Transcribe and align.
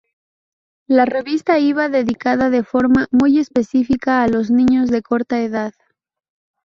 La 0.87 1.05
revista 1.05 1.59
iba 1.59 1.87
dedicada 1.87 2.49
de 2.49 2.63
forma 2.63 3.05
muy 3.11 3.37
específica 3.37 4.23
a 4.23 4.27
los 4.27 4.49
niños 4.49 4.89
de 4.89 5.03
corta 5.03 5.43
edad. 5.43 5.73